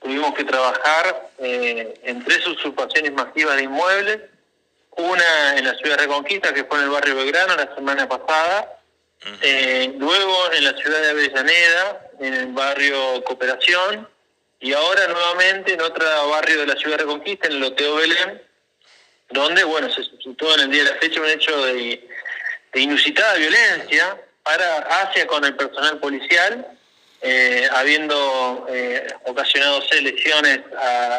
[0.00, 4.20] tuvimos que trabajar eh, en tres usurpaciones masivas de inmuebles,
[4.96, 8.78] una en la ciudad de Reconquista, que fue en el barrio Belgrano la semana pasada,
[9.42, 14.08] eh, luego en la ciudad de Avellaneda, en el barrio Cooperación,
[14.60, 18.42] y ahora nuevamente en otro barrio de la ciudad de Reconquista, en el Loteo Belén,
[19.30, 22.08] donde, bueno, se suscitó en el día de la fecha un hecho de,
[22.72, 26.78] de inusitada violencia para hacia con el personal policial,
[27.26, 30.60] eh, habiendo eh, ocasionado lesiones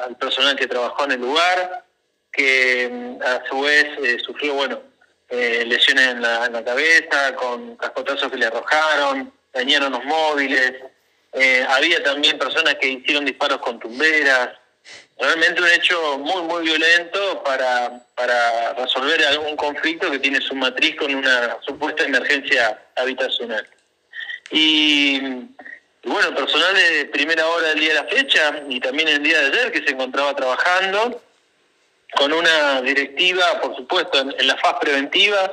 [0.06, 1.84] al personal que trabajó en el lugar,
[2.32, 4.84] que mm, a su vez eh, sufrió, bueno,
[5.30, 10.74] eh, lesiones en la, en la, cabeza, con cascotazos que le arrojaron, dañaron los móviles,
[11.70, 14.52] había también personas que hicieron disparos con tumberas,
[15.18, 20.96] realmente un hecho muy, muy violento para, para resolver algún conflicto que tiene su matriz
[20.96, 23.68] con una supuesta emergencia habitacional.
[24.52, 25.20] Y,
[26.06, 29.40] y bueno, personal de primera hora del día de la fecha y también el día
[29.40, 31.20] de ayer que se encontraba trabajando
[32.16, 35.52] con una directiva, por supuesto, en, la faz preventiva,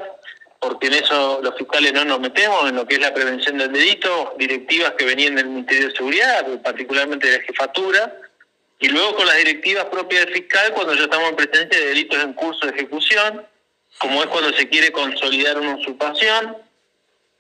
[0.60, 3.72] porque en eso los fiscales no nos metemos, en lo que es la prevención del
[3.72, 8.14] delito, directivas que venían del Ministerio de Seguridad, particularmente de la jefatura,
[8.78, 12.22] y luego con las directivas propias del fiscal cuando ya estamos en presencia de delitos
[12.22, 13.46] en curso de ejecución,
[13.98, 16.58] como es cuando se quiere consolidar una usurpación,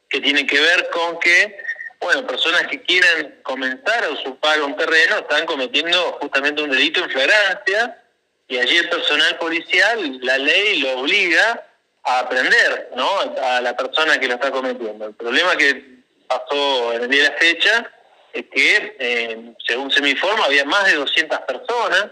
[0.08, 1.56] que tiene que ver con que,
[2.02, 7.10] bueno, personas que quieran comenzar a usurpar un terreno están cometiendo justamente un delito en
[7.10, 8.02] flagrancia,
[8.48, 11.64] y allí el personal policial, la ley lo obliga
[12.02, 13.08] a aprender, ¿no?
[13.42, 15.06] A la persona que lo está cometiendo.
[15.06, 17.92] El problema que pasó en el día de la fecha
[18.32, 22.10] es que, eh, según se me informa, había más de 200 personas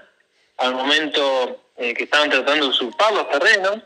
[0.59, 3.79] al momento eh, que estaban tratando de usurpar los terrenos,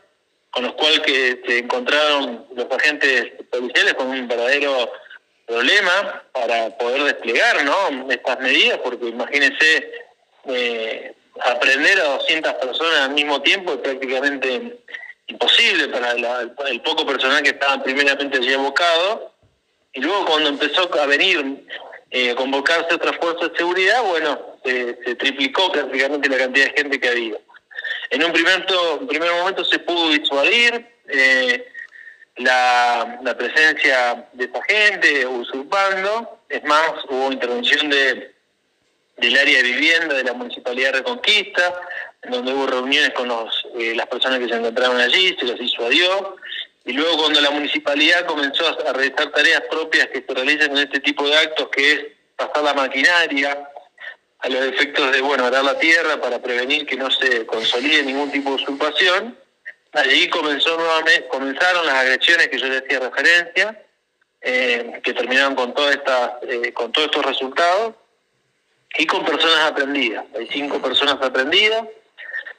[0.50, 4.92] con los cuales se encontraron los agentes policiales con un verdadero
[5.46, 8.10] problema para poder desplegar ¿no?
[8.10, 9.92] estas medidas, porque imagínense
[10.46, 14.78] eh, aprender a 200 personas al mismo tiempo es prácticamente
[15.26, 16.12] imposible para
[16.70, 19.34] el poco personal que estaba primeramente allí abocado,
[19.94, 21.64] y luego cuando empezó a venir
[22.10, 27.08] eh, convocarse otras fuerzas de seguridad, bueno, se, triplicó prácticamente la cantidad de gente que
[27.08, 27.36] había.
[28.10, 28.66] En un primer,
[29.08, 31.66] primer momento se pudo disuadir eh,
[32.36, 38.34] la, presencia de esta gente usurpando, es más, hubo intervención de,
[39.16, 41.74] del área de vivienda de la Municipalidad de Reconquista,
[42.28, 46.36] donde hubo reuniones con los, eh, las personas que se encontraban allí, se los disuadió,
[46.84, 51.00] y luego cuando la municipalidad comenzó a realizar tareas propias que se realizan en este
[51.00, 52.04] tipo de actos, que es
[52.36, 53.68] pasar la maquinaria
[54.40, 58.30] a los efectos de, bueno, arar la tierra para prevenir que no se consolide ningún
[58.30, 59.38] tipo de usurpación,
[59.94, 63.82] allí comenzó nuevamente, comenzaron las agresiones que yo le hacía referencia,
[64.40, 67.94] eh, que terminaron con, toda esta, eh, con todos estos resultados,
[68.96, 70.24] y con personas aprendidas.
[70.36, 71.84] Hay cinco personas aprendidas,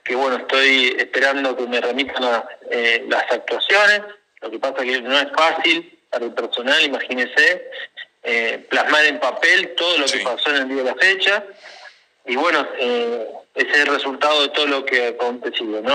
[0.04, 4.02] que bueno, estoy esperando que me remitan a, eh, las actuaciones.
[4.42, 7.70] Lo que pasa que no es fácil para el personal, imagínese,
[8.24, 10.18] eh, plasmar en papel todo lo sí.
[10.18, 11.44] que pasó en el día de la fecha.
[12.26, 12.68] Y bueno,
[13.54, 15.94] ese es el resultado de todo lo que ha acontecido, ¿no?